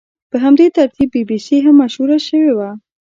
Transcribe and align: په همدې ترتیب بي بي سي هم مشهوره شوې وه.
په 0.31 0.37
همدې 0.43 0.65
ترتیب 0.77 1.09
بي 1.13 1.23
بي 1.29 1.37
سي 1.45 1.57
هم 1.65 1.75
مشهوره 1.81 2.17
شوې 2.27 2.51
وه. 2.57 2.69